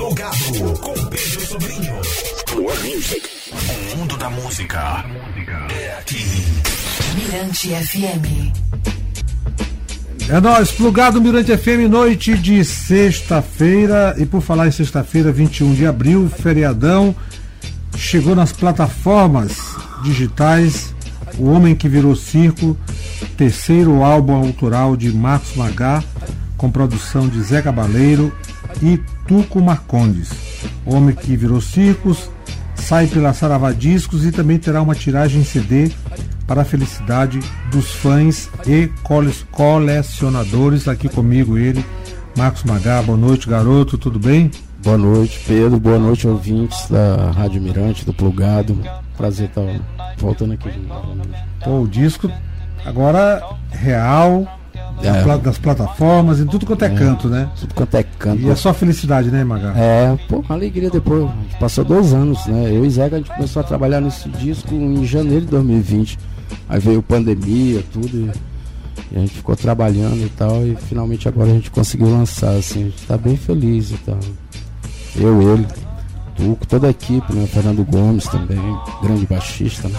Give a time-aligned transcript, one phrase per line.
[0.00, 1.92] Plugado com Pedro Sobrinho.
[2.46, 3.28] Plug Music.
[3.52, 5.04] O mundo da música
[5.78, 6.24] é aqui.
[7.14, 8.50] Mirante FM.
[10.30, 14.14] É nóis, plugado Mirante FM, noite de sexta-feira.
[14.16, 17.14] E por falar em sexta-feira, 21 de abril, feriadão,
[17.94, 20.94] chegou nas plataformas digitais
[21.36, 22.74] O Homem que Virou Circo,
[23.36, 26.02] terceiro álbum autoral de Marcos Magá,
[26.56, 28.32] com produção de Zé Cabaleiro
[28.82, 30.30] e Tuco Marcondes.
[30.84, 32.30] Homem que Virou Circos
[32.74, 35.90] sai pela Saravá Discos e também terá uma tiragem em CD
[36.46, 37.38] para a felicidade
[37.70, 38.88] dos fãs e
[39.52, 40.88] colecionadores.
[40.88, 41.84] Aqui comigo ele,
[42.36, 43.00] Marcos Magá.
[43.02, 44.50] Boa noite, garoto, tudo bem?
[44.82, 45.78] Boa noite, Pedro.
[45.78, 48.76] Boa noite, ouvintes da Rádio Mirante, do Plugado.
[49.16, 49.62] Prazer estar
[50.18, 50.70] voltando aqui.
[51.62, 52.28] Pô, o disco
[52.84, 54.59] agora real,
[55.02, 55.38] É.
[55.38, 57.48] das plataformas, em tudo quanto é, canto, né?
[57.58, 58.42] Tudo quanto é canto.
[58.42, 59.72] E é só felicidade, né, Magá?
[59.76, 61.28] É, pô, uma alegria depois.
[61.58, 62.70] Passou dois anos, né?
[62.70, 66.18] Eu e Zeca, a gente começou a trabalhar nesse disco em janeiro de 2020.
[66.68, 68.08] Aí veio pandemia, tudo.
[68.08, 68.30] E,
[69.12, 70.66] e a gente ficou trabalhando e tal.
[70.66, 72.82] E finalmente agora a gente conseguiu lançar, assim.
[72.82, 74.18] A gente tá bem feliz e tal.
[75.16, 75.66] Eu, ele,
[76.40, 77.46] Tuco, toda a equipe, né?
[77.46, 78.58] Fernando Gomes também,
[79.02, 79.98] grande baixista, né?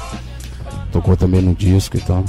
[0.91, 2.25] Tocou também no disco e tal.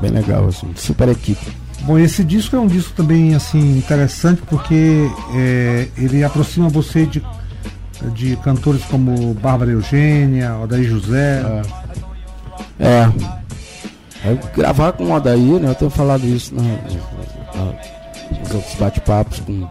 [0.00, 0.70] Bem legal, assim.
[0.76, 1.44] Super equipe.
[1.82, 7.22] Bom, esse disco é um disco também assim interessante porque é, ele aproxima você de,
[8.14, 11.42] de cantores como Bárbara Eugênia, Odair José.
[12.78, 13.10] É.
[14.22, 15.70] É, gravar com o Odair, né?
[15.70, 19.66] Eu tenho falado isso na, na- nos outros bate-papos com,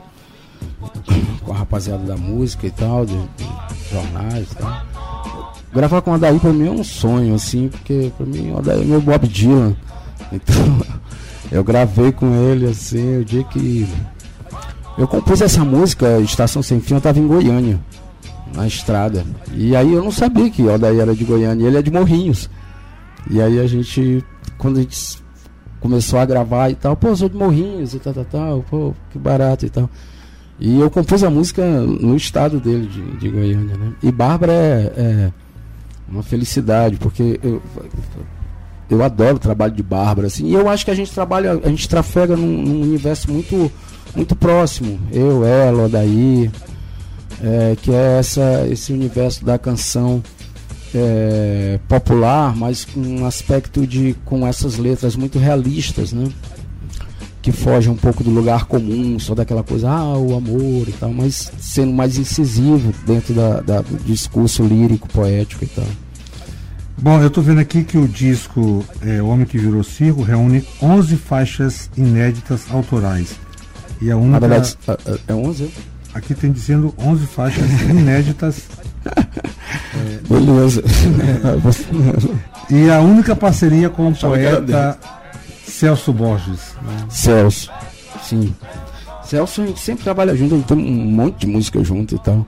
[1.45, 3.45] com a rapaziada da música e tal, de, de
[3.91, 4.81] jornais e tal.
[5.71, 8.81] Gravar com o Odair pra mim é um sonho, assim, porque pra mim o Odair
[8.81, 9.75] é meu Bob Dylan.
[10.31, 10.55] Então,
[11.51, 13.87] eu gravei com ele, assim, o dia que.
[14.97, 17.79] Eu compus essa música, Estação Sem Fim, eu tava em Goiânia,
[18.53, 19.25] na estrada.
[19.53, 22.49] E aí eu não sabia que o Odair era de Goiânia, ele é de Morrinhos.
[23.29, 24.23] E aí a gente,
[24.57, 25.23] quando a gente
[25.79, 29.17] começou a gravar e tal, pô, sou de Morrinhos e tal, tal, tal, pô, que
[29.17, 29.89] barato e tal.
[30.59, 33.93] E eu compus a música no estado dele, de, de Goiânia, né?
[34.03, 35.31] E Bárbara é, é
[36.09, 37.61] uma felicidade, porque eu,
[38.89, 41.69] eu adoro o trabalho de Bárbara, assim, e eu acho que a gente trabalha, a
[41.69, 43.71] gente trafega num, num universo muito,
[44.15, 44.99] muito próximo.
[45.11, 46.49] Eu, ela, Odaí,
[47.43, 50.21] é, que é essa, esse universo da canção
[50.93, 56.27] é, popular, mas com um aspecto de com essas letras muito realistas, né?
[57.41, 61.13] Que fogem um pouco do lugar comum, só daquela coisa, ah, o amor e tal,
[61.13, 65.85] mas sendo mais incisivo dentro da, da- do discurso lírico, poético e tal.
[67.01, 70.65] Bom, eu tô vendo aqui que o disco é, O Homem que Virou Circo reúne
[70.81, 73.35] 11 faixas inéditas autorais.
[74.01, 74.39] E a Na única.
[74.41, 75.69] verdade, é- é- é 11?
[76.13, 78.63] Aqui tem dizendo 11 faixas inéditas.
[80.29, 80.83] Beleza.
[82.71, 84.95] E a única parceria com o poeta
[85.65, 86.75] Celso Borges.
[86.83, 86.97] né?
[87.09, 87.71] Celso,
[88.23, 88.53] sim.
[89.25, 92.19] Celso a gente sempre trabalha junto, a gente tem um monte de música junto e
[92.19, 92.45] tal.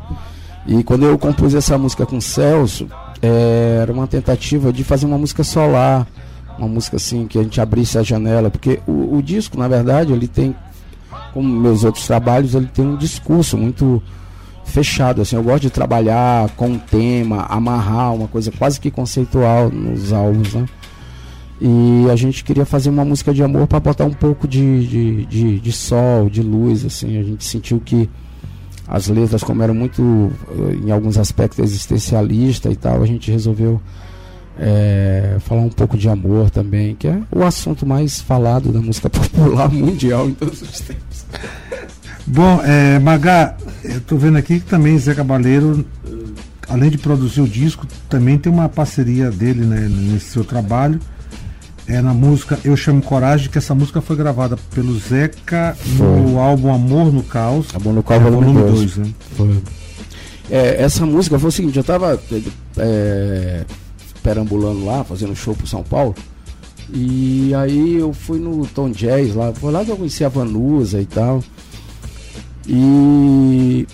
[0.68, 2.88] E quando eu compus essa música com Celso,
[3.22, 6.08] era uma tentativa de fazer uma música solar,
[6.58, 10.12] uma música assim que a gente abrisse a janela, porque o, o disco, na verdade,
[10.12, 10.56] ele tem,
[11.34, 14.02] como meus outros trabalhos, ele tem um discurso muito
[14.66, 19.70] fechado, assim, eu gosto de trabalhar com um tema, amarrar uma coisa quase que conceitual
[19.70, 20.66] nos álbuns, né?
[21.64, 25.26] E a gente queria fazer uma música de amor para botar um pouco de, de,
[25.28, 27.20] de, de sol, de luz, assim.
[27.20, 28.10] A gente sentiu que
[28.92, 33.82] as letras, como eram muito, eh, em alguns aspectos, existencialista e tal, a gente resolveu
[34.60, 39.08] eh, falar um pouco de amor também, que é o assunto mais falado da música
[39.10, 41.26] popular mundial em todos os tempos.
[42.28, 45.86] Bom, é, Magá, eu tô vendo aqui que também Zé Cabaleiro,
[46.68, 51.00] além de produzir o disco, também tem uma parceria dele né, nesse seu trabalho.
[51.88, 56.74] É na música Eu Chamo Coragem, que essa música foi gravada pelo Zeca no álbum
[56.74, 57.68] Amor no Caos.
[57.74, 58.96] Amor no Qual é, Volume volume 2.
[58.96, 59.14] 2, né?
[59.36, 59.62] Foi.
[60.50, 62.22] É, essa música foi o seguinte, eu tava
[62.78, 63.64] é,
[64.22, 66.16] perambulando lá, fazendo show pro São Paulo.
[66.94, 71.00] E aí eu fui no Tom Jazz lá, foi lá que eu conheci a Vanusa
[71.02, 71.42] e tal.
[72.68, 73.88] E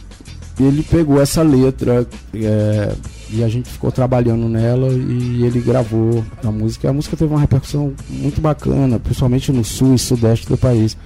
[0.59, 2.95] ele pegou essa letra é,
[3.29, 6.89] e a gente ficou trabalhando nela e ele gravou a música.
[6.89, 10.97] A música teve uma repercussão muito bacana, principalmente no sul e sudeste do país.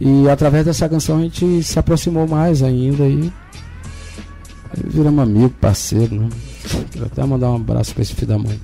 [0.00, 3.30] E através dessa canção a gente se aproximou mais ainda e
[4.76, 6.28] e viramos amigo, parceiro, né?
[6.92, 8.60] Quero até mandar um abraço pra esse filho da mãe.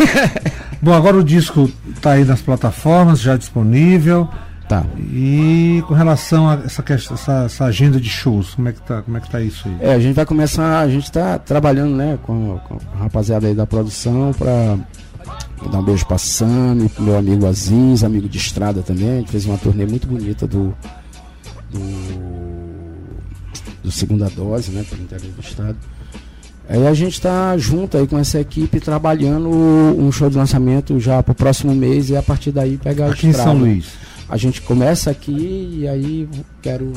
[0.82, 4.28] Bom, agora o disco está aí nas plataformas, já disponível.
[4.70, 4.86] Tá.
[5.12, 9.16] E com relação a essa, essa, essa agenda de shows, como é que tá, como
[9.16, 9.76] é que tá isso aí?
[9.80, 13.54] É, a gente vai começar, a gente tá trabalhando, né, com, com a rapaziada aí
[13.54, 14.78] da produção pra
[15.72, 19.10] dar um beijo pra Sami, pro meu amigo Aziz, amigo de estrada também.
[19.10, 20.72] A gente fez uma turnê muito bonita do.
[21.72, 21.80] do,
[23.82, 25.76] do segunda dose, né, pelo interior do estado.
[26.68, 31.20] Aí a gente está junto aí com essa equipe trabalhando um show de lançamento já
[31.24, 33.50] para o próximo mês e a partir daí pegar a Aqui em estrada.
[33.50, 34.09] São Luís.
[34.30, 36.28] A gente começa aqui e aí
[36.62, 36.92] quero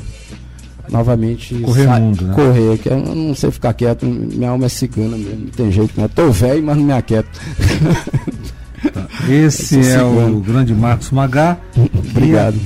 [0.90, 2.36] novamente Correr sa- mundo, né?
[2.36, 6.00] correr, que eu não sei ficar quieto, minha alma é cigana mesmo, não tem jeito,
[6.00, 6.08] né?
[6.14, 7.40] Tô velho, mas não me aquieto.
[9.30, 11.58] Esse Eu sou é o grande Marcos Magá.
[12.12, 12.60] Obrigado.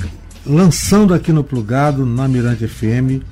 [0.44, 3.22] Lançando aqui no Plugado, na Mirante FM,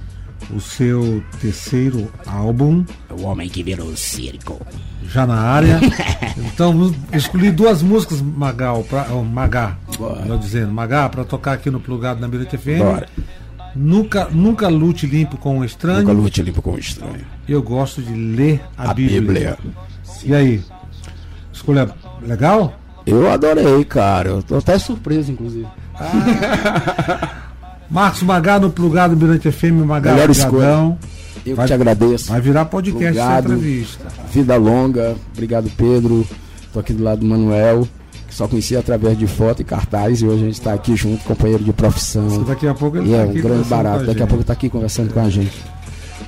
[0.55, 4.61] o seu terceiro álbum, O homem que virou circo.
[5.09, 5.81] já na área.
[6.39, 10.23] Então, escolhi duas músicas, Magal, pra, oh, Magá, Bora.
[10.23, 12.79] melhor dizendo, Magá, para tocar aqui no Plugado na Mirante FM.
[12.79, 13.09] Bora.
[13.75, 16.01] Nunca, nunca lute limpo com o estranho.
[16.01, 17.21] Nunca lute limpo com o estranho.
[17.49, 19.21] Eu gosto de ler a, A Bíblia.
[19.21, 19.59] Bíblia.
[20.25, 20.63] E aí?
[21.53, 21.91] Escolha
[22.23, 22.79] legal?
[23.05, 24.31] Eu adorei, cara.
[24.31, 25.67] Eu tô até surpreso, inclusive.
[27.91, 30.99] Marcos Magá no Plugado Mirante FM, Magá Melhor Obrigadão.
[31.45, 32.29] Eu Vai- te agradeço.
[32.31, 33.53] Vai virar podcast Plugado.
[33.53, 34.05] entrevista.
[34.33, 35.15] Vida longa.
[35.33, 36.27] Obrigado, Pedro.
[36.73, 37.87] Tô aqui do lado do Manuel,
[38.37, 40.21] só conhecia através de foto e cartaz.
[40.21, 42.45] E hoje a gente tá aqui junto, companheiro de profissão.
[42.45, 43.97] Daqui a pouco ele E tá é aqui um grande conversando com barato.
[43.97, 44.29] a Daqui a gente.
[44.29, 45.57] pouco tá aqui conversando com a gente.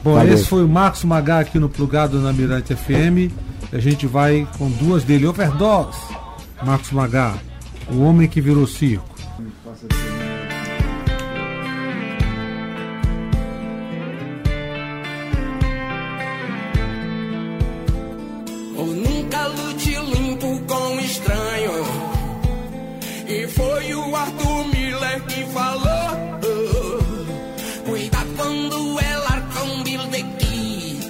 [0.03, 0.33] Bom, Valeu.
[0.35, 3.31] esse foi o Marcos Magá aqui no Plugado na Mirante FM.
[3.73, 5.27] A gente vai com duas dele.
[5.27, 5.99] Overdose.
[6.65, 7.35] Marcos Magá,
[7.93, 9.05] o homem que virou circo.
[18.77, 19.97] Ou nunca lute
[23.49, 26.39] foi o Arthur Miller que falou.
[27.85, 31.01] Cuidado quando ela com Bildequi.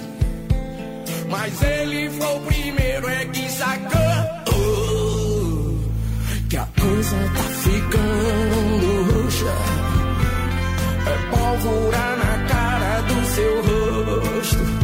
[1.29, 3.99] Mas ele foi o primeiro é que sacou.
[6.49, 9.55] Que a coisa tá ficando roxa.
[11.05, 14.79] É pólvora na cara do seu rosto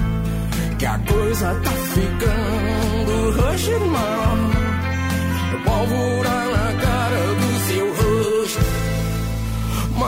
[0.77, 4.55] que a coisa tá ficando roxa, irmão.
[5.65, 6.44] Pólvora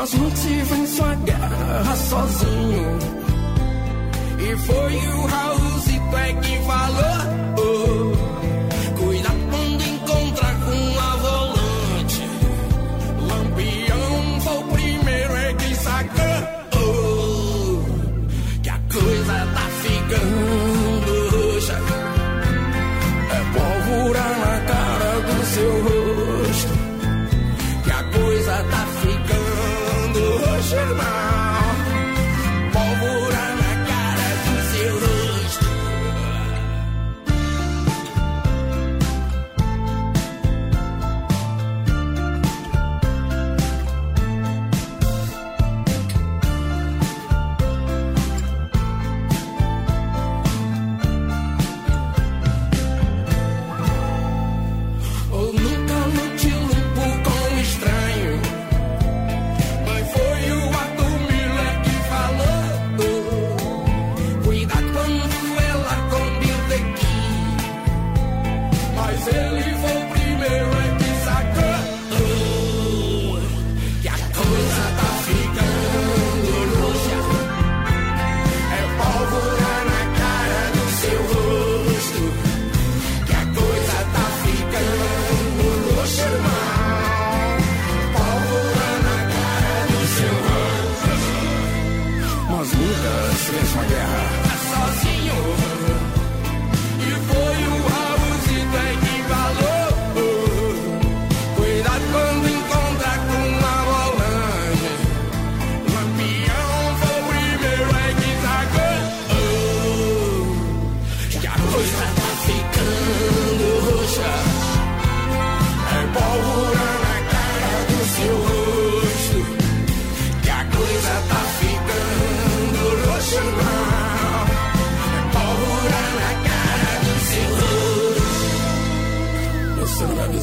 [0.07, 2.99] Mas motiva em sua guerra sozinho.
[4.39, 5.56] E foi o Raulzito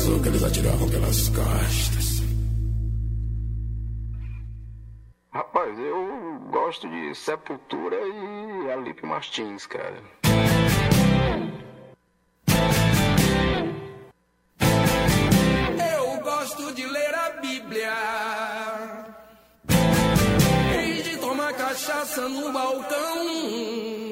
[0.05, 2.23] azul que eles atiravam pelas costas.
[5.33, 10.03] Rapaz, eu gosto de Sepultura e Alipe Martins, cara.
[15.97, 17.95] Eu gosto de ler a Bíblia
[20.87, 24.04] e de tomar cachaça no balcão.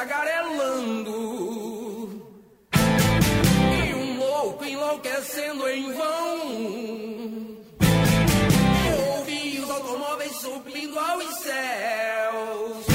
[0.00, 1.12] tagarelando
[3.86, 6.38] e um louco enlouquecendo em vão.
[8.88, 12.86] Eu ouvi os automóveis subindo aos céus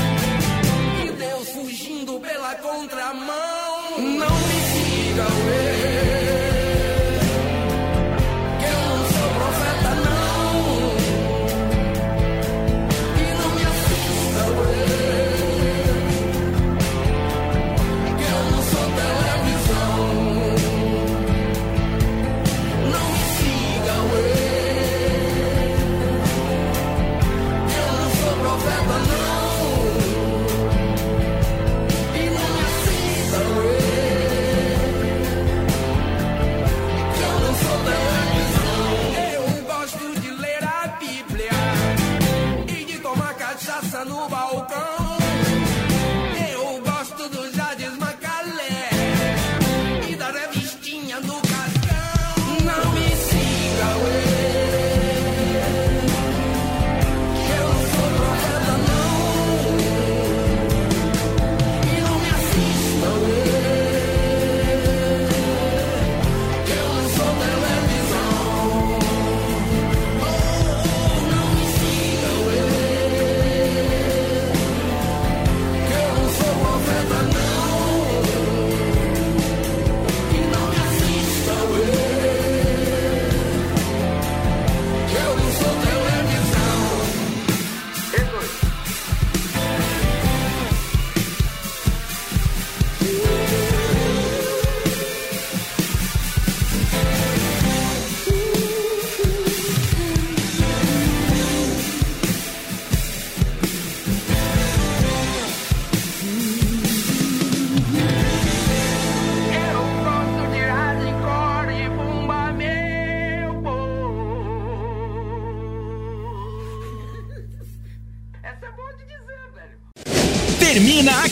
[1.04, 4.00] e Deus fugindo pela contramão.
[4.00, 5.28] Não me siga,
[6.10, 6.15] eu.
[28.66, 28.95] forever.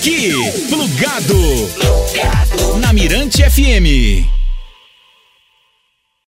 [0.04, 0.34] aqui,
[0.68, 2.78] plugado, plugado.
[2.80, 4.33] na Mirante FM.